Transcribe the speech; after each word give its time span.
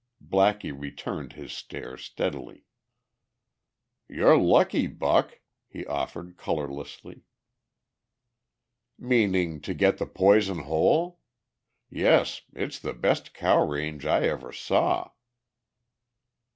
Blackie 0.19 0.73
returned 0.75 1.33
his 1.33 1.53
stare 1.53 1.95
steadily. 1.95 2.65
"You're 4.09 4.35
lucky, 4.35 4.87
Buck," 4.87 5.39
he 5.67 5.85
offered 5.85 6.37
colourlessly. 6.37 7.21
"Meaning 8.97 9.61
to 9.61 9.75
get 9.75 9.99
the 9.99 10.07
Poison 10.07 10.63
Hole? 10.63 11.19
Yes. 11.87 12.41
It's 12.55 12.79
the 12.79 12.93
best 12.95 13.35
cow 13.35 13.63
range 13.63 14.03
I 14.07 14.23
ever 14.23 14.51
saw." 14.51 15.11